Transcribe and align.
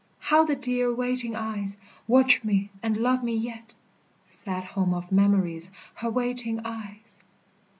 How 0.17 0.43
the 0.45 0.55
dear 0.55 0.91
waiting 0.91 1.35
eyes 1.35 1.77
Watch 2.07 2.43
me 2.43 2.71
and 2.81 2.97
love 2.97 3.23
me 3.23 3.35
yet 3.35 3.75
Sad 4.25 4.63
home 4.63 4.95
of 4.95 5.11
memories, 5.11 5.71
Her 5.93 6.09
waiting 6.09 6.59
eyes! 6.65 7.19